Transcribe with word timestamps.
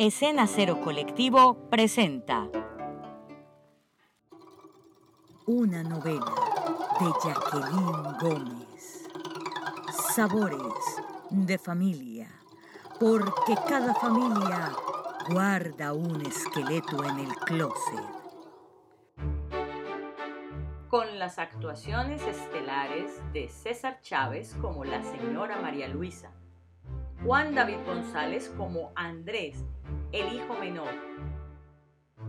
Escena 0.00 0.46
Cero 0.46 0.80
Colectivo 0.80 1.68
presenta 1.70 2.48
Una 5.44 5.82
novela 5.82 6.34
de 7.00 7.06
Jacqueline 7.24 8.16
Gómez. 8.20 9.08
Sabores 10.14 11.02
de 11.30 11.58
familia, 11.58 12.28
porque 13.00 13.56
cada 13.68 13.92
familia 13.92 14.72
guarda 15.30 15.92
un 15.92 16.24
esqueleto 16.24 17.02
en 17.02 17.18
el 17.18 17.34
closet. 17.34 18.04
Con 20.86 21.18
las 21.18 21.40
actuaciones 21.40 22.22
estelares 22.22 23.20
de 23.32 23.48
César 23.48 24.00
Chávez 24.02 24.54
como 24.60 24.84
la 24.84 25.02
señora 25.02 25.60
María 25.60 25.88
Luisa, 25.88 26.30
Juan 27.24 27.52
David 27.52 27.78
González 27.84 28.54
como 28.56 28.92
Andrés, 28.94 29.64
el 30.12 30.32
hijo 30.32 30.54
menor, 30.54 30.94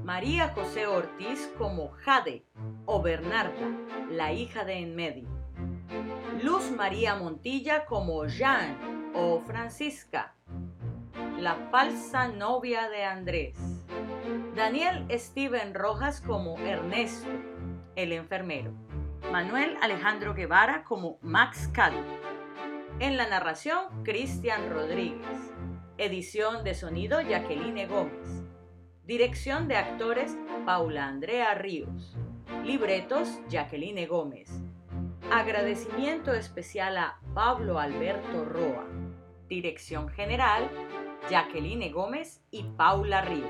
María 0.03 0.49
José 0.49 0.87
Ortiz 0.87 1.53
como 1.59 1.89
Jade 1.89 2.43
o 2.85 2.99
Bernarda, 2.99 3.69
la 4.09 4.33
hija 4.33 4.65
de 4.65 4.79
en 4.79 4.95
medio, 4.95 5.27
Luz 6.41 6.71
María 6.71 7.13
Montilla 7.15 7.85
como 7.85 8.25
Jean 8.25 9.11
o 9.13 9.39
Francisca, 9.41 10.33
la 11.37 11.53
falsa 11.69 12.27
novia 12.27 12.89
de 12.89 13.03
Andrés, 13.03 13.57
Daniel 14.55 15.05
Steven 15.11 15.75
Rojas 15.75 16.19
como 16.19 16.57
Ernesto, 16.57 17.29
el 17.95 18.11
enfermero, 18.11 18.73
Manuel 19.31 19.77
Alejandro 19.83 20.33
Guevara 20.33 20.83
como 20.83 21.19
Max 21.21 21.69
Cali, 21.71 21.99
en 22.99 23.15
la 23.17 23.27
narración, 23.27 24.03
Cristian 24.03 24.69
Rodríguez. 24.69 25.53
Edición 25.97 26.63
de 26.63 26.73
sonido, 26.73 27.21
Jacqueline 27.21 27.87
Gómez. 27.87 28.43
Dirección 29.05 29.67
de 29.67 29.77
actores, 29.77 30.37
Paula 30.65 31.07
Andrea 31.07 31.53
Ríos. 31.55 32.15
Libretos, 32.63 33.39
Jacqueline 33.49 34.05
Gómez. 34.07 34.49
Agradecimiento 35.31 36.33
especial 36.33 36.97
a 36.97 37.19
Pablo 37.33 37.79
Alberto 37.79 38.43
Roa. 38.45 38.85
Dirección 39.47 40.09
general, 40.09 40.69
Jacqueline 41.29 41.91
Gómez 41.91 42.41
y 42.51 42.63
Paula 42.63 43.21
Ríos. 43.21 43.49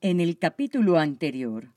En 0.00 0.20
el 0.20 0.38
capítulo 0.38 0.98
anterior. 0.98 1.72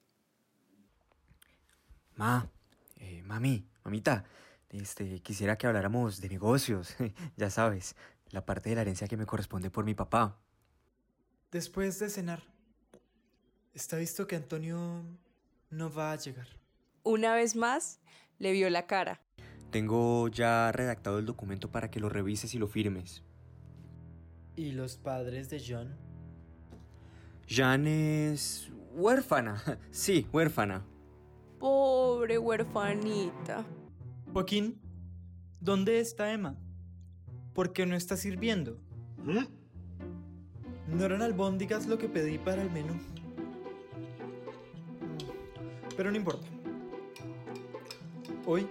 Ma, 2.15 2.51
eh, 2.97 3.21
mami, 3.23 3.66
Mamita, 3.87 4.25
este, 4.69 5.21
quisiera 5.21 5.57
que 5.57 5.65
habláramos 5.65 6.19
de 6.19 6.27
negocios, 6.27 6.93
ya 7.37 7.49
sabes, 7.49 7.95
la 8.31 8.45
parte 8.45 8.69
de 8.69 8.75
la 8.75 8.81
herencia 8.81 9.07
que 9.07 9.15
me 9.15 9.25
corresponde 9.25 9.71
por 9.71 9.85
mi 9.85 9.93
papá. 9.93 10.37
Después 11.53 11.97
de 11.97 12.09
cenar, 12.09 12.43
está 13.73 13.95
visto 13.95 14.27
que 14.27 14.35
Antonio 14.35 15.05
no 15.69 15.89
va 15.89 16.11
a 16.11 16.17
llegar. 16.17 16.47
Una 17.03 17.33
vez 17.33 17.55
más, 17.55 18.01
le 18.39 18.51
vio 18.51 18.69
la 18.69 18.87
cara. 18.87 19.21
Tengo 19.71 20.27
ya 20.27 20.69
redactado 20.73 21.19
el 21.19 21.25
documento 21.25 21.71
para 21.71 21.89
que 21.89 22.01
lo 22.01 22.09
revises 22.09 22.53
y 22.55 22.59
lo 22.59 22.67
firmes. 22.67 23.23
¿Y 24.57 24.73
los 24.73 24.97
padres 24.97 25.49
de 25.49 25.63
John? 25.65 25.95
Jan 27.47 27.87
es 27.87 28.69
huérfana, 28.91 29.63
sí, 29.91 30.27
huérfana. 30.33 30.83
Pobre 31.59 32.37
huerfanita. 32.37 33.65
Joaquín, 34.31 34.79
¿dónde 35.59 35.99
está 35.99 36.31
Emma? 36.31 36.55
¿Por 37.53 37.73
qué 37.73 37.85
no 37.85 37.95
está 37.95 38.15
sirviendo? 38.17 38.77
No 40.87 41.03
eran 41.03 41.21
albóndigas 41.21 41.87
lo 41.87 41.97
que 41.97 42.07
pedí 42.07 42.37
para 42.37 42.61
el 42.61 42.71
menú. 42.71 42.93
Pero 45.95 46.11
no 46.11 46.17
importa. 46.17 46.45
Hoy 48.45 48.67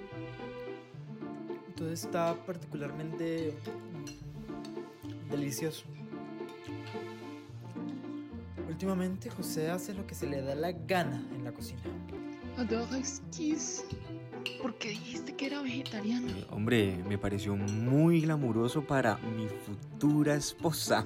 todo 1.75 1.93
está 1.93 2.35
particularmente 2.47 3.53
delicioso. 5.31 5.85
Últimamente 8.69 9.29
José 9.31 9.71
hace 9.71 9.93
lo 9.93 10.07
que 10.07 10.15
se 10.15 10.27
le 10.27 10.41
da 10.41 10.55
la 10.55 10.73
gana 10.73 11.27
en 11.35 11.45
la 11.45 11.53
cocina. 11.53 11.83
Adore 12.59 12.99
exquise. 12.99 13.85
¿Por 14.63 14.75
qué 14.79 14.89
dijiste 14.89 15.37
que 15.37 15.47
era 15.47 15.61
vegetariano? 15.61 16.29
Eh, 16.29 16.47
hombre, 16.51 16.97
me 17.07 17.19
pareció 17.19 17.55
muy 17.55 18.23
glamuroso 18.23 18.83
para 18.83 19.19
mi 19.19 19.47
futura 19.47 20.35
esposa. 20.35 21.05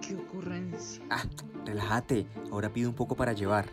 Qué 0.00 0.14
ocurrencia. 0.14 1.02
Ah, 1.10 1.24
relájate. 1.64 2.26
Ahora 2.52 2.72
pido 2.72 2.90
un 2.90 2.94
poco 2.94 3.16
para 3.16 3.32
llevar. 3.32 3.68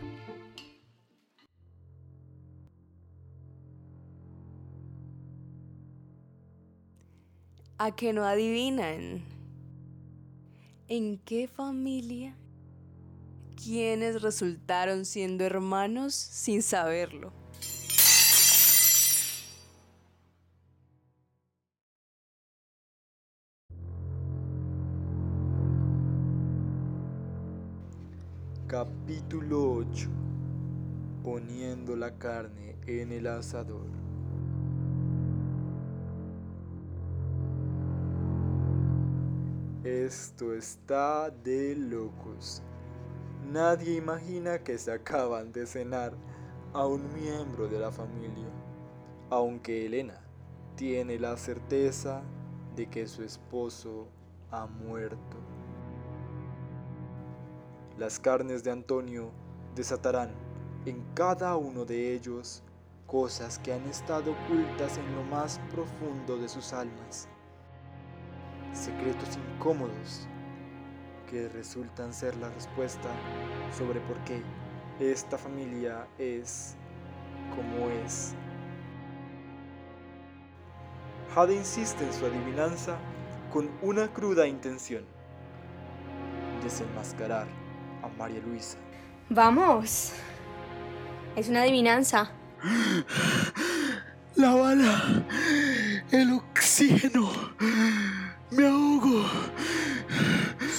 ¿A 7.78 7.94
que 7.94 8.12
no 8.12 8.24
adivinan? 8.24 9.22
¿En 10.88 11.18
qué 11.18 11.46
familia? 11.46 12.34
¿Quiénes 13.62 14.22
resultaron 14.22 15.04
siendo 15.04 15.42
hermanos 15.44 16.14
sin 16.14 16.62
saberlo? 16.62 17.32
Capítulo 28.68 29.72
8 29.76 30.10
Poniendo 31.24 31.96
la 31.96 32.16
carne 32.18 32.76
en 32.86 33.10
el 33.10 33.26
asador. 33.26 33.86
Esto 39.82 40.52
está 40.52 41.30
de 41.30 41.74
locos. 41.76 42.62
Nadie 43.52 43.94
imagina 43.94 44.58
que 44.58 44.76
se 44.76 44.90
acaban 44.90 45.52
de 45.52 45.66
cenar 45.66 46.12
a 46.72 46.84
un 46.84 47.14
miembro 47.14 47.68
de 47.68 47.78
la 47.78 47.92
familia, 47.92 48.50
aunque 49.30 49.86
Elena 49.86 50.20
tiene 50.74 51.16
la 51.20 51.36
certeza 51.36 52.24
de 52.74 52.88
que 52.88 53.06
su 53.06 53.22
esposo 53.22 54.08
ha 54.50 54.66
muerto. 54.66 55.36
Las 57.96 58.18
carnes 58.18 58.64
de 58.64 58.72
Antonio 58.72 59.30
desatarán 59.76 60.30
en 60.84 61.04
cada 61.14 61.56
uno 61.56 61.84
de 61.84 62.14
ellos 62.14 62.64
cosas 63.06 63.60
que 63.60 63.72
han 63.72 63.86
estado 63.86 64.32
ocultas 64.32 64.98
en 64.98 65.14
lo 65.14 65.22
más 65.22 65.60
profundo 65.70 66.36
de 66.36 66.48
sus 66.48 66.72
almas, 66.72 67.28
secretos 68.72 69.38
incómodos 69.54 70.28
que 71.26 71.48
resultan 71.48 72.12
ser 72.12 72.36
la 72.36 72.48
respuesta 72.50 73.08
sobre 73.76 74.00
por 74.00 74.16
qué 74.24 74.42
esta 75.00 75.36
familia 75.36 76.06
es 76.18 76.76
como 77.54 77.90
es. 77.90 78.34
Jade 81.34 81.54
insiste 81.54 82.04
en 82.04 82.12
su 82.12 82.24
adivinanza 82.24 82.96
con 83.52 83.68
una 83.82 84.08
cruda 84.08 84.46
intención, 84.46 85.04
desenmascarar 86.62 87.46
a 88.02 88.08
María 88.08 88.40
Luisa. 88.40 88.78
Vamos. 89.28 90.12
Es 91.34 91.48
una 91.48 91.62
adivinanza. 91.62 92.30
La 94.36 94.54
bala, 94.54 95.24
el 96.10 96.32
oxígeno, 96.32 97.30
me 98.50 98.66
ahogo. 98.66 99.24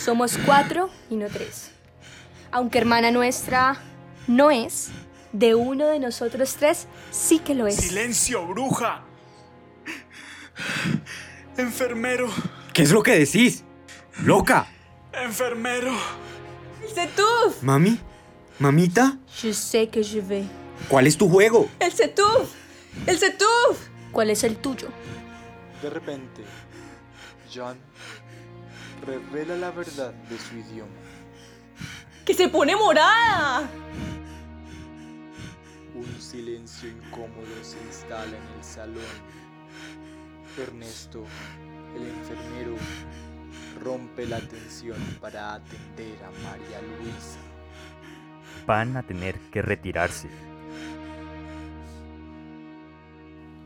Somos 0.07 0.37
cuatro 0.45 0.89
y 1.09 1.17
no 1.17 1.27
tres. 1.27 1.71
Aunque 2.49 2.77
hermana 2.77 3.11
nuestra 3.11 3.75
no 4.27 4.51
es, 4.51 4.87
de 5.33 5.53
uno 5.53 5.87
de 5.87 5.99
nosotros 5.99 6.55
tres 6.55 6.87
sí 7.11 7.39
que 7.39 7.53
lo 7.53 7.67
es. 7.67 7.75
¡Silencio, 7.75 8.47
bruja! 8.47 9.03
Enfermero. 11.57 12.29
¿Qué 12.71 12.83
es 12.83 12.93
lo 12.93 13.03
que 13.03 13.19
decís? 13.19 13.65
¡Loca! 14.23 14.67
Enfermero. 15.11 15.91
¡El 16.83 16.89
Setuf! 16.95 17.61
¿Mami? 17.61 17.99
¿Mamita? 18.59 19.17
Je 19.27 19.53
sais 19.53 19.89
que 19.89 20.01
je 20.01 20.21
vais. 20.21 20.47
¿Cuál 20.87 21.07
es 21.07 21.17
tu 21.17 21.27
juego? 21.27 21.67
¡El 21.81 21.91
Setuf! 21.91 22.53
¡El 23.05 23.19
Setuf! 23.19 23.89
¿Cuál 24.13 24.29
es 24.29 24.45
el 24.45 24.55
tuyo? 24.55 24.87
De 25.81 25.89
repente, 25.89 26.45
John 27.53 27.77
revela 29.05 29.55
la 29.55 29.71
verdad 29.71 30.13
de 30.13 30.37
su 30.37 30.57
idioma. 30.57 30.91
¡Que 32.25 32.33
se 32.33 32.49
pone 32.49 32.75
morada! 32.75 33.69
Un 35.95 36.21
silencio 36.21 36.89
incómodo 36.89 37.63
se 37.63 37.77
instala 37.85 38.25
en 38.25 38.57
el 38.57 38.63
salón. 38.63 39.03
Ernesto, 40.57 41.23
el 41.95 42.07
enfermero, 42.07 42.75
rompe 43.83 44.25
la 44.25 44.39
tensión 44.39 44.97
para 45.21 45.53
atender 45.53 46.17
a 46.23 46.31
María 46.43 46.81
Luisa. 46.81 47.39
Van 48.65 48.97
a 48.97 49.03
tener 49.03 49.39
que 49.51 49.61
retirarse. 49.61 50.29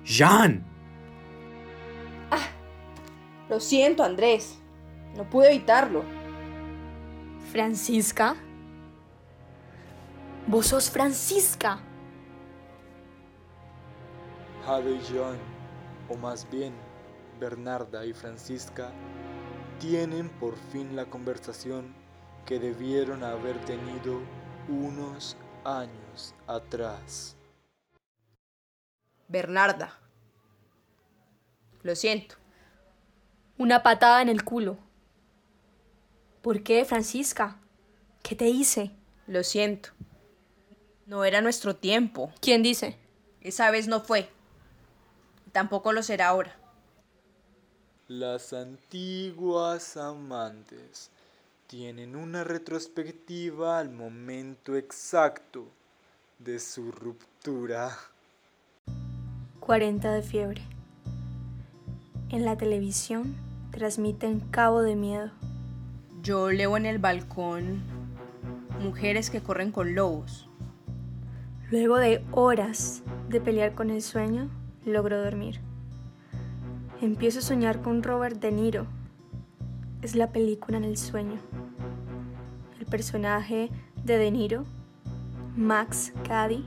¡Jean! 0.03 0.71
Lo 3.51 3.59
siento, 3.59 4.05
Andrés. 4.05 4.60
No 5.15 5.29
pude 5.29 5.49
evitarlo. 5.49 6.03
Francisca. 7.51 8.35
Vos 10.47 10.67
sos 10.67 10.89
Francisca. 10.89 11.79
Jade 14.65 14.91
y 14.91 14.99
Jean, 15.01 15.37
o 16.09 16.15
más 16.15 16.49
bien 16.49 16.73
Bernarda 17.39 18.05
y 18.05 18.13
Francisca, 18.13 18.91
tienen 19.79 20.29
por 20.29 20.55
fin 20.55 20.95
la 20.95 21.05
conversación 21.05 21.93
que 22.45 22.59
debieron 22.59 23.23
haber 23.23 23.59
tenido 23.65 24.19
unos 24.69 25.35
años 25.63 26.35
atrás. 26.47 27.35
Bernarda. 29.27 29.97
Lo 31.83 31.95
siento. 31.95 32.35
Una 33.57 33.81
patada 33.81 34.21
en 34.21 34.29
el 34.29 34.43
culo. 34.43 34.77
¿Por 36.41 36.63
qué, 36.63 36.85
Francisca? 36.85 37.57
¿Qué 38.23 38.35
te 38.35 38.49
hice? 38.49 38.91
Lo 39.27 39.43
siento. 39.43 39.89
No 41.05 41.23
era 41.23 41.41
nuestro 41.41 41.75
tiempo. 41.75 42.31
¿Quién 42.41 42.63
dice? 42.63 42.97
Esa 43.41 43.69
vez 43.69 43.87
no 43.87 44.01
fue. 44.01 44.27
Tampoco 45.51 45.93
lo 45.93 46.01
será 46.01 46.29
ahora. 46.29 46.55
Las 48.07 48.53
antiguas 48.53 49.97
amantes 49.97 51.11
tienen 51.67 52.15
una 52.15 52.43
retrospectiva 52.43 53.77
al 53.77 53.91
momento 53.91 54.75
exacto 54.75 55.67
de 56.39 56.59
su 56.59 56.91
ruptura. 56.91 57.95
40 59.59 60.11
de 60.11 60.21
fiebre. 60.23 60.61
En 62.29 62.45
la 62.45 62.57
televisión 62.57 63.35
transmiten 63.71 64.39
Cabo 64.51 64.81
de 64.81 64.95
Miedo. 64.95 65.31
Yo 66.21 66.51
leo 66.51 66.77
en 66.77 66.85
el 66.85 66.99
balcón 66.99 67.81
mujeres 68.79 69.31
que 69.31 69.41
corren 69.41 69.71
con 69.71 69.95
lobos. 69.95 70.47
Luego 71.71 71.97
de 71.97 72.23
horas 72.31 73.01
de 73.29 73.41
pelear 73.41 73.73
con 73.73 73.89
el 73.89 74.03
sueño, 74.03 74.47
logro 74.85 75.19
dormir. 75.23 75.61
Empiezo 77.01 77.39
a 77.39 77.41
soñar 77.41 77.81
con 77.81 78.03
Robert 78.03 78.39
De 78.39 78.51
Niro. 78.51 78.85
Es 80.03 80.15
la 80.15 80.31
película 80.31 80.77
en 80.77 80.83
el 80.83 80.97
sueño. 80.97 81.39
El 82.79 82.85
personaje 82.85 83.71
de 84.03 84.17
De 84.19 84.29
Niro, 84.29 84.65
Max 85.55 86.13
Caddy, 86.27 86.63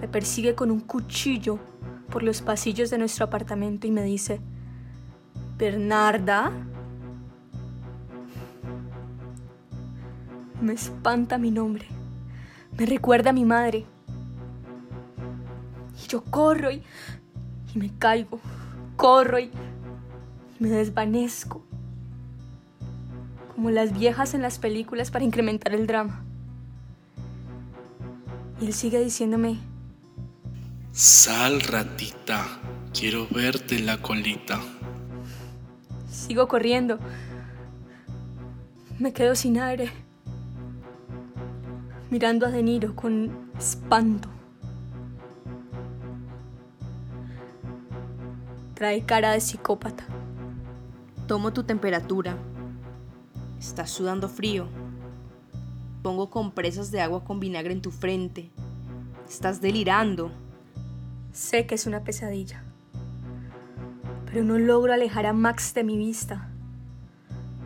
me 0.00 0.08
persigue 0.08 0.56
con 0.56 0.72
un 0.72 0.80
cuchillo 0.80 1.60
por 2.10 2.24
los 2.24 2.42
pasillos 2.42 2.90
de 2.90 2.98
nuestro 2.98 3.26
apartamento 3.26 3.86
y 3.86 3.92
me 3.92 4.02
dice, 4.02 4.40
Bernarda, 5.56 6.50
me 10.60 10.72
espanta 10.72 11.38
mi 11.38 11.50
nombre, 11.50 11.86
me 12.76 12.86
recuerda 12.86 13.30
a 13.30 13.32
mi 13.32 13.44
madre. 13.44 13.86
Y 16.04 16.08
yo 16.08 16.22
corro 16.22 16.70
y, 16.70 16.82
y 17.74 17.78
me 17.78 17.90
caigo, 17.98 18.40
corro 18.96 19.38
y, 19.38 19.44
y 19.44 19.52
me 20.58 20.68
desvanezco, 20.68 21.64
como 23.54 23.70
las 23.70 23.98
viejas 23.98 24.34
en 24.34 24.42
las 24.42 24.58
películas 24.58 25.10
para 25.10 25.24
incrementar 25.24 25.74
el 25.74 25.86
drama. 25.86 26.24
Y 28.60 28.66
él 28.66 28.74
sigue 28.74 29.02
diciéndome, 29.02 29.58
Sal, 30.92 31.60
ratita. 31.60 32.44
Quiero 32.92 33.28
verte 33.30 33.76
en 33.76 33.86
la 33.86 34.02
colita. 34.02 34.60
Sigo 36.10 36.48
corriendo. 36.48 36.98
Me 38.98 39.12
quedo 39.12 39.36
sin 39.36 39.60
aire. 39.60 39.92
Mirando 42.10 42.46
a 42.46 42.50
De 42.50 42.62
Niro 42.62 42.96
con 42.96 43.50
espanto. 43.58 44.30
Trae 48.72 49.04
cara 49.04 49.32
de 49.32 49.40
psicópata. 49.40 50.04
Tomo 51.26 51.52
tu 51.52 51.64
temperatura. 51.64 52.38
Estás 53.58 53.90
sudando 53.90 54.30
frío. 54.30 54.68
Pongo 56.02 56.30
compresas 56.30 56.90
de 56.90 57.02
agua 57.02 57.24
con 57.24 57.40
vinagre 57.40 57.74
en 57.74 57.82
tu 57.82 57.90
frente. 57.90 58.50
Estás 59.28 59.60
delirando. 59.60 60.30
Sé 61.32 61.66
que 61.66 61.74
es 61.74 61.86
una 61.86 62.04
pesadilla. 62.04 62.62
Pero 64.24 64.44
no 64.44 64.58
logro 64.58 64.94
alejar 64.94 65.26
a 65.26 65.34
Max 65.34 65.74
de 65.74 65.84
mi 65.84 65.98
vista. 65.98 66.48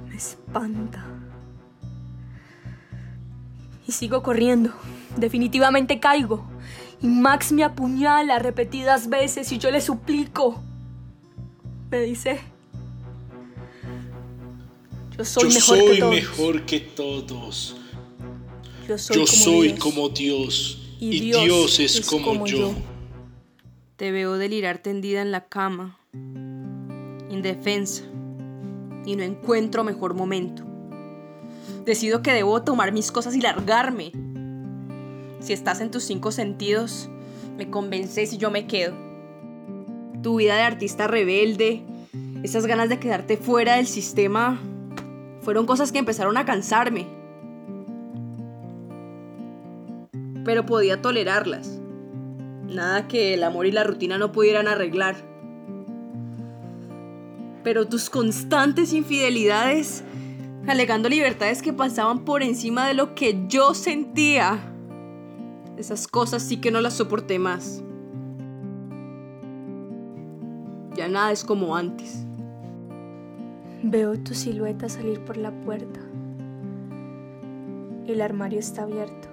Me 0.08 0.16
espanta. 0.16 1.04
Y 3.86 3.92
sigo 3.92 4.22
corriendo. 4.22 4.72
Definitivamente 5.16 5.98
caigo. 6.00 6.44
Y 7.00 7.06
Max 7.08 7.50
me 7.52 7.64
apuñala 7.64 8.38
repetidas 8.38 9.08
veces 9.08 9.50
y 9.52 9.58
yo 9.58 9.70
le 9.70 9.80
suplico. 9.80 10.62
Me 11.90 12.00
dice, 12.00 12.38
yo 15.16 15.24
soy 15.24 15.42
Yo 15.44 15.48
mejor 15.54 15.76
soy 15.78 15.86
que 15.90 15.98
todos. 16.00 16.14
mejor 16.14 16.62
que 16.62 16.80
todos. 16.80 17.76
Yo 18.88 18.98
soy, 18.98 19.16
Yo 19.16 19.24
como, 19.26 19.42
soy 19.44 19.68
Dios. 19.68 19.78
como 19.80 20.08
Dios. 20.08 20.78
Y 21.00 21.16
Y, 21.16 21.20
Dios 21.20 21.42
Dios, 21.44 21.80
es, 21.80 21.96
es 21.96 22.06
como, 22.06 22.24
como 22.26 22.46
yo. 22.46 22.58
yo. 22.70 22.74
Te 23.96 24.10
veo 24.12 24.34
delirar 24.38 24.78
tendida 24.78 25.20
en 25.22 25.30
la 25.32 25.46
cama, 25.48 25.98
indefensa, 27.30 28.04
y 29.04 29.16
no 29.16 29.22
encuentro 29.22 29.84
mejor 29.84 30.14
momento. 30.14 30.64
Decido 31.84 32.22
que 32.22 32.32
debo 32.32 32.62
tomar 32.62 32.92
mis 32.92 33.10
cosas 33.10 33.34
y 33.34 33.40
largarme. 33.40 34.12
Si 35.40 35.52
estás 35.52 35.80
en 35.80 35.90
tus 35.90 36.04
cinco 36.04 36.30
sentidos, 36.30 37.08
me 37.56 37.68
convences 37.68 38.32
y 38.32 38.38
yo 38.38 38.50
me 38.50 38.66
quedo. 38.66 38.94
Tu 40.22 40.36
vida 40.36 40.56
de 40.56 40.62
artista 40.62 41.08
rebelde, 41.08 41.82
esas 42.42 42.66
ganas 42.66 42.88
de 42.88 43.00
quedarte 43.00 43.36
fuera 43.36 43.76
del 43.76 43.86
sistema, 43.86 44.60
fueron 45.40 45.66
cosas 45.66 45.90
que 45.90 45.98
empezaron 45.98 46.36
a 46.36 46.44
cansarme. 46.44 47.06
Pero 50.44 50.64
podía 50.66 51.02
tolerarlas. 51.02 51.80
Nada 52.68 53.06
que 53.08 53.34
el 53.34 53.44
amor 53.44 53.66
y 53.66 53.72
la 53.72 53.84
rutina 53.84 54.18
no 54.18 54.32
pudieran 54.32 54.68
arreglar. 54.68 55.16
Pero 57.64 57.86
tus 57.86 58.10
constantes 58.10 58.92
infidelidades, 58.92 60.04
alegando 60.66 61.08
libertades 61.08 61.62
que 61.62 61.72
pasaban 61.72 62.24
por 62.24 62.42
encima 62.42 62.86
de 62.86 62.94
lo 62.94 63.14
que 63.14 63.44
yo 63.48 63.74
sentía, 63.74 64.60
esas 65.76 66.06
cosas 66.06 66.42
sí 66.42 66.58
que 66.58 66.70
no 66.70 66.80
las 66.80 66.94
soporté 66.94 67.38
más. 67.38 67.82
Ya 70.94 71.08
nada 71.08 71.32
es 71.32 71.42
como 71.42 71.74
antes. 71.74 72.24
Veo 73.82 74.18
tu 74.18 74.34
silueta 74.34 74.88
salir 74.88 75.20
por 75.20 75.36
la 75.36 75.50
puerta. 75.50 76.00
El 78.06 78.20
armario 78.20 78.58
está 78.60 78.82
abierto, 78.82 79.28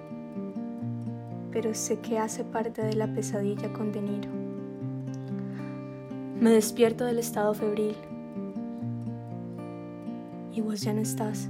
pero 1.52 1.74
sé 1.74 2.00
que 2.00 2.18
hace 2.18 2.44
parte 2.44 2.82
de 2.82 2.94
la 2.94 3.12
pesadilla 3.12 3.72
con 3.72 3.92
De 3.92 4.00
Niro. 4.00 4.30
Me 6.40 6.50
despierto 6.50 7.04
del 7.04 7.18
estado 7.18 7.52
febril 7.52 7.94
y 10.52 10.60
vos 10.60 10.80
ya 10.80 10.92
no 10.92 11.00
estás. 11.00 11.48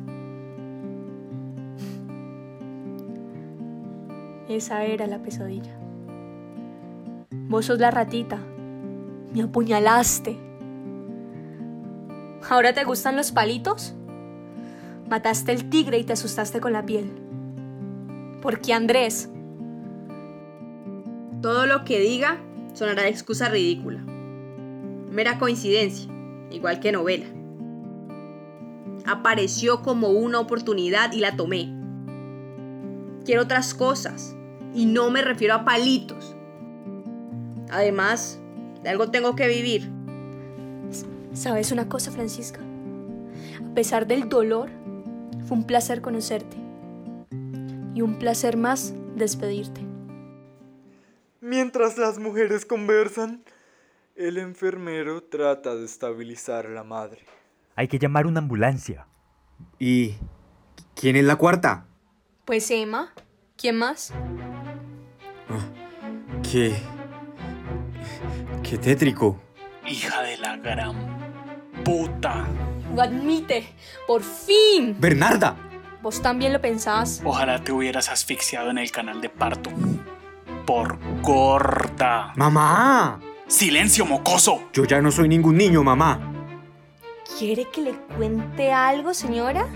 Esa 4.49 4.85
era 4.85 5.07
la 5.07 5.23
pesadilla. 5.23 5.79
Vos 7.31 7.67
sos 7.67 7.79
la 7.79 7.91
ratita. 7.91 8.39
Me 9.33 9.43
apuñalaste. 9.43 10.39
¿Ahora 12.49 12.73
te 12.73 12.85
gustan 12.85 13.17
los 13.17 13.31
palitos? 13.31 13.95
Mataste 15.09 15.53
el 15.53 15.71
tigre 15.71 15.99
y 15.99 16.05
te 16.05 16.15
asustaste 16.15 16.61
con 16.61 16.73
la 16.73 16.85
piel. 16.85 17.13
¿Por 18.43 18.61
qué 18.61 18.73
Andrés? 18.73 19.31
Todo 21.43 21.67
lo 21.67 21.85
que 21.85 22.01
diga 22.01 22.39
sonará 22.75 23.03
de 23.03 23.11
excusa 23.11 23.49
ridícula. 23.49 24.01
Mera 25.11 25.39
coincidencia, 25.39 26.11
igual 26.51 26.81
que 26.81 26.93
novela. 26.93 27.27
Apareció 29.11 29.83
como 29.83 30.11
una 30.11 30.39
oportunidad 30.39 31.13
y 31.13 31.19
la 31.19 31.35
tomé. 31.35 31.75
Quiero 33.25 33.43
otras 33.43 33.75
cosas 33.75 34.37
y 34.73 34.87
no 34.87 35.11
me 35.11 35.21
refiero 35.21 35.55
a 35.55 35.65
palitos. 35.65 36.37
Además, 37.73 38.39
de 38.85 38.89
algo 38.89 39.11
tengo 39.11 39.35
que 39.35 39.49
vivir. 39.49 39.91
¿Sabes 41.33 41.73
una 41.73 41.89
cosa, 41.89 42.13
Francisca? 42.13 42.61
A 43.69 43.75
pesar 43.75 44.07
del 44.07 44.29
dolor, 44.29 44.71
fue 45.49 45.57
un 45.57 45.65
placer 45.65 46.03
conocerte. 46.03 46.57
Y 47.97 48.03
un 48.03 48.17
placer 48.21 48.57
más 48.57 48.95
despedirte. 49.17 49.81
Mientras 51.41 51.99
las 51.99 52.21
mujeres 52.21 52.65
conversan, 52.65 53.43
el 54.15 54.39
enfermero 54.39 55.25
trata 55.25 55.75
de 55.75 55.85
estabilizar 55.85 56.67
a 56.67 56.71
la 56.71 56.85
madre. 56.85 57.40
Hay 57.81 57.89
que 57.89 57.99
llamar 57.99 58.27
una 58.27 58.41
ambulancia. 58.41 59.07
¿Y 59.79 60.17
quién 60.95 61.17
es 61.17 61.25
la 61.25 61.37
cuarta? 61.37 61.87
Pues 62.45 62.71
Emma. 62.71 63.15
¿Quién 63.57 63.79
más? 63.79 64.13
Qué... 66.43 66.77
Qué 68.63 68.77
tétrico. 68.77 69.41
Hija 69.87 70.21
de 70.21 70.37
la 70.37 70.59
gran 70.59 70.95
puta. 71.83 72.47
Lo 72.95 73.01
admite. 73.01 73.73
Por 74.07 74.23
fin. 74.23 74.95
Bernarda. 75.01 75.57
Vos 76.03 76.21
también 76.21 76.53
lo 76.53 76.61
pensabas. 76.61 77.23
Ojalá 77.25 77.65
te 77.65 77.73
hubieras 77.73 78.11
asfixiado 78.11 78.69
en 78.69 78.77
el 78.77 78.91
canal 78.91 79.23
de 79.23 79.31
parto. 79.31 79.71
Por 80.67 80.99
gorda. 81.23 82.35
Mamá. 82.37 83.19
Silencio, 83.47 84.05
mocoso. 84.05 84.69
Yo 84.75 84.85
ya 84.85 85.01
no 85.01 85.11
soy 85.11 85.31
ningún 85.31 85.57
niño, 85.57 85.83
mamá. 85.83 86.30
¿Quiere 87.39 87.65
que 87.71 87.81
le 87.81 87.95
cuente 88.17 88.73
algo, 88.73 89.15
señora? 89.15 89.67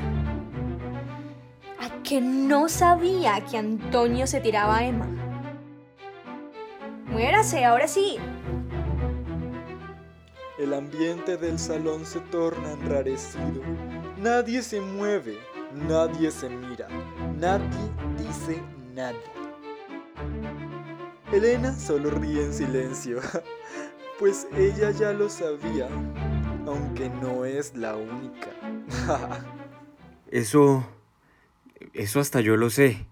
¿A 1.81 2.03
que 2.03 2.21
no 2.21 2.69
sabía 2.69 3.43
que 3.45 3.57
Antonio 3.57 4.27
se 4.27 4.41
tiraba 4.41 4.79
a 4.79 4.85
Emma? 4.87 5.09
Muérase, 7.07 7.65
ahora 7.65 7.87
sí. 7.89 8.17
El 10.59 10.73
ambiente 10.75 11.37
del 11.37 11.59
salón 11.59 12.05
se 12.05 12.21
torna 12.21 12.73
enrarecido. 12.73 13.63
Nadie 14.19 14.63
se 14.63 14.81
mueve, 14.81 15.39
nadie 15.89 16.31
se 16.31 16.49
mira, 16.49 16.89
nadie 17.39 17.91
dice 18.19 18.63
nada. 18.95 19.19
Elena 21.33 21.73
solo 21.75 22.11
ríe 22.11 22.45
en 22.45 22.55
silencio, 22.55 23.21
pues 24.19 24.47
ella 24.57 24.93
ya 24.93 25.13
lo 25.13 25.29
sabía, 25.29 25.89
aunque 26.67 27.09
no 27.09 27.45
es 27.45 27.75
la 27.77 27.97
única. 27.97 28.51
Eso... 30.31 30.87
Eso 31.93 32.19
hasta 32.19 32.41
yo 32.41 32.57
lo 32.57 32.71
sé. 32.71 33.07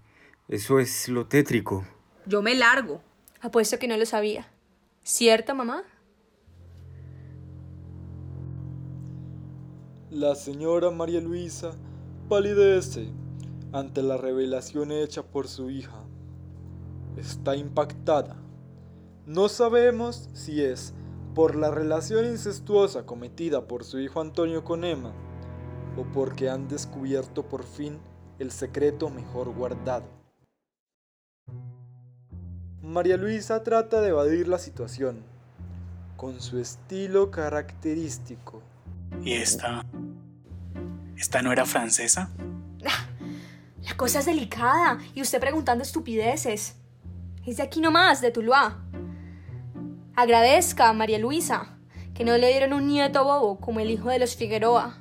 Eso 0.47 0.79
es 0.79 1.07
lo 1.07 1.27
tétrico. 1.27 1.85
Yo 2.25 2.41
me 2.41 2.55
largo. 2.55 3.01
Apuesto 3.41 3.77
que 3.79 3.87
no 3.87 3.97
lo 3.97 4.05
sabía. 4.05 4.47
¿Cierto, 5.03 5.55
mamá? 5.55 5.83
La 10.09 10.35
señora 10.35 10.91
María 10.91 11.21
Luisa 11.21 11.71
palidece 12.29 13.07
ante 13.71 14.03
la 14.03 14.17
revelación 14.17 14.91
hecha 14.91 15.23
por 15.23 15.47
su 15.47 15.69
hija. 15.69 16.03
Está 17.17 17.55
impactada. 17.55 18.37
No 19.25 19.49
sabemos 19.49 20.29
si 20.33 20.61
es 20.61 20.93
por 21.33 21.55
la 21.55 21.71
relación 21.71 22.25
incestuosa 22.25 23.05
cometida 23.05 23.67
por 23.67 23.83
su 23.83 23.99
hijo 23.99 24.21
Antonio 24.21 24.63
con 24.63 24.83
Emma 24.83 25.13
o 25.97 26.03
porque 26.13 26.49
han 26.49 26.67
descubierto 26.67 27.43
por 27.47 27.63
fin 27.63 27.99
el 28.39 28.51
secreto 28.51 29.09
mejor 29.09 29.53
guardado. 29.53 30.05
María 32.81 33.17
Luisa 33.17 33.63
trata 33.63 34.01
de 34.01 34.09
evadir 34.09 34.47
la 34.47 34.59
situación 34.59 35.23
con 36.17 36.41
su 36.41 36.59
estilo 36.59 37.31
característico. 37.31 38.61
¿Y 39.23 39.33
esta? 39.33 39.83
¿Esta 41.17 41.41
no 41.41 41.51
era 41.51 41.65
francesa? 41.65 42.29
La 43.81 43.97
cosa 43.97 44.19
es 44.19 44.25
delicada 44.25 44.99
y 45.13 45.21
usted 45.21 45.39
preguntando 45.39 45.83
estupideces. 45.83 46.75
Es 47.45 47.57
de 47.57 47.63
aquí 47.63 47.81
nomás, 47.81 48.21
de 48.21 48.31
Tuluá. 48.31 48.79
Agradezca 50.15 50.89
a 50.89 50.93
María 50.93 51.19
Luisa 51.19 51.73
que 52.13 52.23
no 52.23 52.37
le 52.37 52.49
dieron 52.49 52.73
un 52.73 52.87
nieto 52.87 53.23
bobo 53.23 53.59
como 53.59 53.79
el 53.79 53.89
hijo 53.89 54.09
de 54.09 54.19
los 54.19 54.35
Figueroa. 54.35 54.97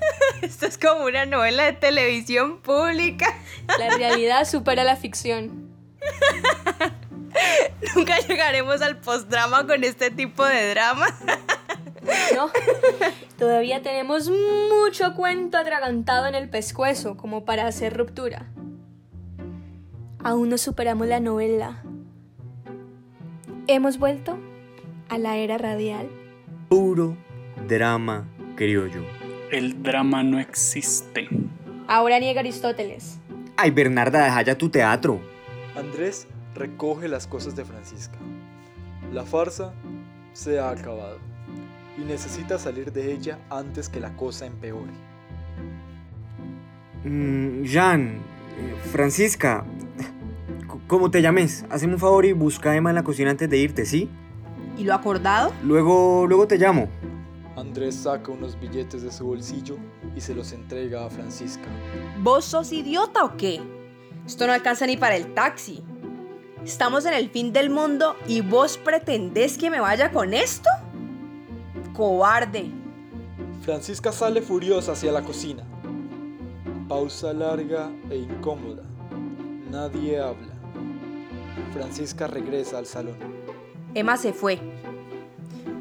Esto 0.42 0.66
es 0.66 0.78
como 0.78 1.04
una 1.04 1.26
novela 1.26 1.64
de 1.64 1.72
televisión 1.74 2.60
pública. 2.60 3.26
La 3.78 3.90
realidad 3.96 4.46
supera 4.46 4.84
la 4.84 4.96
ficción. 4.96 5.70
Nunca 7.94 8.18
llegaremos 8.20 8.80
al 8.82 8.98
postdrama 8.98 9.66
con 9.66 9.84
este 9.84 10.10
tipo 10.10 10.44
de 10.44 10.70
drama. 10.70 11.06
No, 12.34 12.50
todavía 13.38 13.82
tenemos 13.82 14.30
mucho 14.30 15.14
cuento 15.14 15.58
atragantado 15.58 16.26
en 16.26 16.34
el 16.34 16.48
pescuezo 16.48 17.16
como 17.16 17.44
para 17.44 17.66
hacer 17.66 17.96
ruptura. 17.96 18.50
Aún 20.22 20.48
no 20.48 20.58
superamos 20.58 21.06
la 21.06 21.20
novela. 21.20 21.82
Hemos 23.72 24.00
vuelto 24.00 24.36
a 25.08 25.16
la 25.16 25.36
era 25.36 25.56
radial. 25.56 26.08
Puro 26.68 27.16
drama 27.68 28.26
criollo. 28.56 29.04
El 29.52 29.80
drama 29.80 30.24
no 30.24 30.40
existe. 30.40 31.28
Ahora 31.86 32.18
niega 32.18 32.40
Aristóteles. 32.40 33.20
Ay, 33.56 33.70
Bernarda, 33.70 34.24
deja 34.24 34.42
ya 34.42 34.58
tu 34.58 34.70
teatro. 34.70 35.20
Andrés 35.76 36.26
recoge 36.52 37.06
las 37.06 37.28
cosas 37.28 37.54
de 37.54 37.64
Francisca. 37.64 38.18
La 39.12 39.24
farsa 39.24 39.72
se 40.32 40.58
ha 40.58 40.70
acabado 40.70 41.18
y 41.96 42.00
necesita 42.00 42.58
salir 42.58 42.90
de 42.90 43.12
ella 43.12 43.38
antes 43.50 43.88
que 43.88 44.00
la 44.00 44.16
cosa 44.16 44.46
empeore. 44.46 44.90
Mm, 47.04 47.62
Jean, 47.62 48.16
eh, 48.16 48.74
Francisca, 48.90 49.64
como 50.86 51.10
te 51.10 51.22
llames, 51.22 51.64
hazme 51.70 51.94
un 51.94 51.98
favor 51.98 52.24
y 52.24 52.32
busca 52.32 52.70
a 52.70 52.76
Emma 52.76 52.90
en 52.90 52.96
la 52.96 53.02
cocina 53.02 53.30
antes 53.30 53.48
de 53.48 53.58
irte, 53.58 53.86
¿sí? 53.86 54.08
¿Y 54.76 54.84
lo 54.84 54.94
acordado? 54.94 55.52
Luego, 55.62 56.26
luego 56.26 56.46
te 56.46 56.58
llamo. 56.58 56.88
Andrés 57.56 57.94
saca 57.94 58.32
unos 58.32 58.58
billetes 58.58 59.02
de 59.02 59.12
su 59.12 59.26
bolsillo 59.26 59.76
y 60.16 60.20
se 60.20 60.34
los 60.34 60.52
entrega 60.52 61.04
a 61.04 61.10
Francisca. 61.10 61.68
¿Vos 62.22 62.44
sos 62.44 62.72
idiota 62.72 63.24
o 63.24 63.36
qué? 63.36 63.60
Esto 64.26 64.46
no 64.46 64.52
alcanza 64.52 64.86
ni 64.86 64.96
para 64.96 65.16
el 65.16 65.34
taxi. 65.34 65.82
Estamos 66.64 67.04
en 67.06 67.14
el 67.14 67.30
fin 67.30 67.52
del 67.52 67.70
mundo 67.70 68.16
y 68.26 68.40
vos 68.42 68.78
pretendés 68.78 69.58
que 69.58 69.70
me 69.70 69.80
vaya 69.80 70.10
con 70.12 70.34
esto? 70.34 70.68
Cobarde. 71.92 72.70
Francisca 73.62 74.12
sale 74.12 74.40
furiosa 74.40 74.92
hacia 74.92 75.12
la 75.12 75.22
cocina. 75.22 75.64
Pausa 76.88 77.32
larga 77.32 77.90
e 78.10 78.16
incómoda. 78.16 78.82
Nadie 79.70 80.18
habla. 80.18 80.49
Francisca 81.72 82.26
regresa 82.26 82.78
al 82.78 82.86
salón. 82.86 83.16
Emma 83.94 84.16
se 84.16 84.32
fue. 84.32 84.60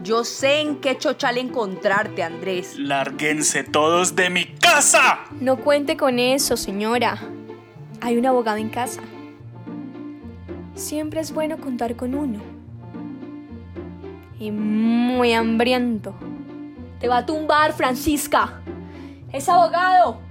Yo 0.04 0.24
sé 0.24 0.62
en 0.62 0.80
qué 0.80 0.98
chochal 0.98 1.38
encontrarte, 1.38 2.24
Andrés. 2.24 2.78
Lárguense 2.78 3.64
todos 3.64 4.16
de 4.16 4.30
mi 4.30 4.46
casa. 4.46 5.20
No 5.40 5.58
cuente 5.58 5.98
con 5.98 6.20
eso, 6.20 6.56
señora. 6.56 7.20
Hay 8.02 8.18
un 8.18 8.26
abogado 8.26 8.58
en 8.58 8.70
casa. 8.70 9.02
Siempre 10.76 11.20
es 11.20 11.34
bueno 11.34 11.58
contar 11.58 11.96
con 11.98 12.16
uno. 12.16 12.40
Y 14.40 14.52
muy 14.52 15.34
hambriento. 15.34 16.16
Te 17.00 17.10
va 17.10 17.18
a 17.18 17.26
tumbar, 17.26 17.74
Francisca. 17.74 18.62
Es 19.34 19.50
abogado. 19.50 20.22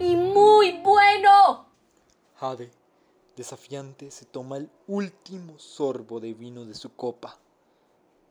Y 0.00 0.16
muy 0.16 0.80
bueno. 0.82 1.66
Jade, 2.34 2.70
desafiante, 3.36 4.10
se 4.10 4.24
toma 4.24 4.56
el 4.56 4.70
último 4.86 5.58
sorbo 5.58 6.20
de 6.20 6.34
vino 6.34 6.64
de 6.64 6.74
su 6.74 6.94
copa. 6.94 7.38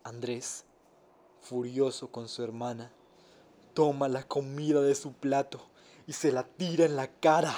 Andrés, 0.04 0.66
furioso 1.42 2.12
con 2.12 2.28
su 2.28 2.44
hermana, 2.44 2.92
toma 3.74 4.08
la 4.08 4.28
comida 4.28 4.82
de 4.82 4.96
su 4.96 5.14
plato 5.14 5.62
y 6.08 6.14
se 6.14 6.32
la 6.32 6.44
tira 6.44 6.86
en 6.86 6.96
la 6.96 7.08
cara. 7.08 7.54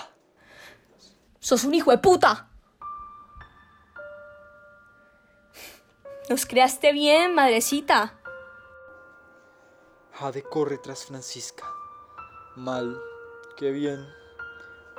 Sos 1.40 1.64
un 1.64 1.74
hijo 1.74 1.92
de 1.92 1.98
puta. 1.98 2.50
Nos 6.30 6.46
creaste 6.46 6.94
bien, 6.94 7.36
madrecita. 7.36 8.20
Jade 10.14 10.44
corre 10.44 10.78
tras 10.78 11.06
Francisca. 11.06 11.66
Mal, 12.56 13.02
qué 13.58 13.72
bien. 13.72 14.08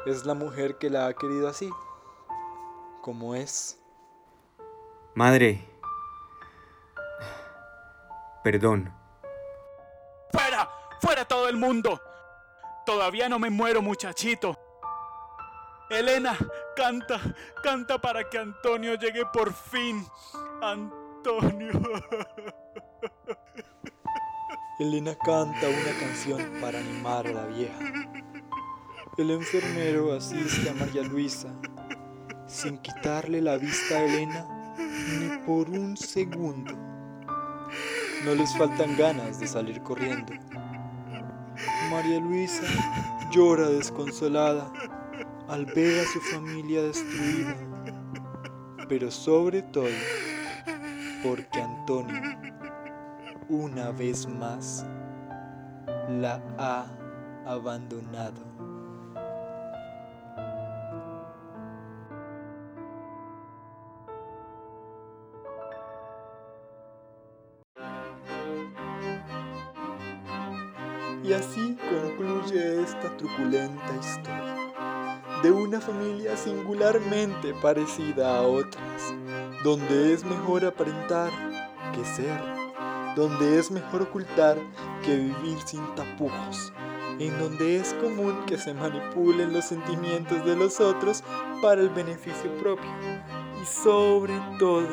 Es 0.06 0.26
la 0.26 0.34
mujer 0.34 0.76
que 0.76 0.90
la 0.90 1.06
ha 1.06 1.14
querido 1.14 1.48
así, 1.48 1.70
como 3.04 3.34
es. 3.34 3.78
Madre. 5.14 5.62
Perdón. 8.42 8.90
¡Fuera! 10.32 10.70
¡Fuera 11.02 11.26
todo 11.26 11.50
el 11.50 11.58
mundo! 11.58 12.00
Todavía 12.86 13.28
no 13.28 13.38
me 13.38 13.50
muero, 13.50 13.82
muchachito. 13.82 14.58
Elena, 15.90 16.34
canta, 16.74 17.20
canta 17.62 18.00
para 18.00 18.26
que 18.30 18.38
Antonio 18.38 18.94
llegue 18.94 19.26
por 19.26 19.52
fin. 19.52 20.06
Antonio. 20.62 21.72
Elena 24.78 25.14
canta 25.14 25.68
una 25.68 26.00
canción 26.00 26.58
para 26.58 26.78
animar 26.78 27.26
a 27.26 27.32
la 27.32 27.44
vieja. 27.44 27.78
El 29.18 29.30
enfermero 29.30 30.14
asiste 30.14 30.70
a 30.70 30.72
María 30.72 31.02
Luisa 31.02 31.54
sin 32.54 32.78
quitarle 32.78 33.42
la 33.42 33.56
vista 33.56 33.96
a 33.96 34.04
Elena 34.04 34.46
ni 35.18 35.38
por 35.44 35.68
un 35.68 35.96
segundo. 35.96 36.72
No 38.24 38.34
les 38.34 38.56
faltan 38.56 38.96
ganas 38.96 39.40
de 39.40 39.48
salir 39.48 39.82
corriendo. 39.82 40.32
María 41.90 42.20
Luisa 42.20 42.62
llora 43.32 43.68
desconsolada 43.68 44.72
al 45.48 45.66
ver 45.66 46.00
a 46.00 46.04
su 46.04 46.20
familia 46.20 46.82
destruida, 46.82 47.56
pero 48.88 49.10
sobre 49.10 49.62
todo 49.62 49.88
porque 51.24 51.60
Antonio, 51.60 52.22
una 53.48 53.90
vez 53.90 54.28
más, 54.28 54.86
la 56.08 56.40
ha 56.58 56.86
abandonado. 57.46 58.73
Y 71.24 71.32
así 71.32 71.74
concluye 71.90 72.82
esta 72.82 73.16
truculenta 73.16 73.96
historia 73.98 74.54
de 75.42 75.50
una 75.50 75.80
familia 75.80 76.36
singularmente 76.36 77.54
parecida 77.62 78.38
a 78.38 78.42
otras, 78.42 79.14
donde 79.62 80.12
es 80.12 80.22
mejor 80.22 80.66
aparentar 80.66 81.30
que 81.94 82.04
ser, 82.04 82.38
donde 83.16 83.58
es 83.58 83.70
mejor 83.70 84.02
ocultar 84.02 84.58
que 85.02 85.16
vivir 85.16 85.58
sin 85.64 85.82
tapujos, 85.94 86.74
en 87.18 87.38
donde 87.38 87.76
es 87.76 87.94
común 87.94 88.44
que 88.46 88.58
se 88.58 88.74
manipulen 88.74 89.54
los 89.54 89.64
sentimientos 89.64 90.44
de 90.44 90.56
los 90.56 90.78
otros 90.78 91.24
para 91.62 91.80
el 91.80 91.88
beneficio 91.88 92.50
propio 92.58 92.90
y 93.62 93.64
sobre 93.64 94.38
todo 94.58 94.88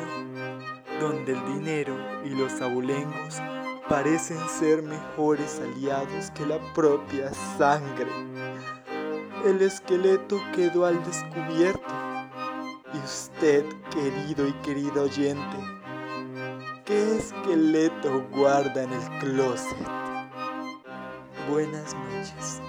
donde 0.98 1.32
el 1.32 1.54
dinero 1.54 1.94
y 2.24 2.30
los 2.30 2.58
abulengos 2.62 3.40
parecen 3.88 4.38
ser 4.48 4.82
mejores 4.82 5.60
aliados 5.60 6.30
que 6.32 6.46
la 6.46 6.58
propia 6.72 7.32
sangre. 7.58 8.10
El 9.44 9.60
esqueleto 9.60 10.40
quedó 10.54 10.86
al 10.86 11.02
descubierto. 11.04 11.94
Y 12.94 12.98
usted, 12.98 13.64
querido 13.90 14.46
y 14.46 14.52
querida 14.62 15.02
oyente, 15.02 15.56
¿qué 16.84 17.16
esqueleto 17.16 18.26
guarda 18.30 18.82
en 18.82 18.92
el 18.92 19.18
closet? 19.18 19.88
Buenas 21.48 21.94
noches. 21.94 22.60